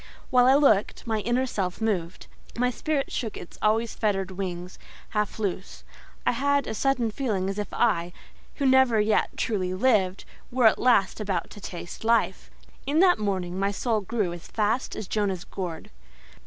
While 0.31 0.47
I 0.47 0.55
looked, 0.55 1.05
my 1.05 1.19
inner 1.19 1.45
self 1.45 1.79
moved; 1.79 2.25
my 2.57 2.71
spirit 2.71 3.11
shook 3.11 3.37
its 3.37 3.59
always 3.61 3.93
fettered 3.93 4.31
wings 4.31 4.79
half 5.09 5.37
loose; 5.37 5.83
I 6.25 6.31
had 6.31 6.65
a 6.65 6.73
sudden 6.73 7.11
feeling 7.11 7.47
as 7.51 7.59
if 7.59 7.71
I, 7.71 8.11
who 8.55 8.65
never 8.65 8.99
yet 8.99 9.29
truly 9.37 9.75
lived, 9.75 10.25
were 10.51 10.65
at 10.65 10.79
last 10.79 11.19
about 11.19 11.51
to 11.51 11.61
taste 11.61 12.03
life. 12.03 12.49
In 12.87 12.99
that 13.01 13.19
morning 13.19 13.59
my 13.59 13.69
soul 13.69 14.01
grew 14.01 14.33
as 14.33 14.47
fast 14.47 14.95
as 14.95 15.07
Jonah's 15.07 15.43
gourd. 15.45 15.91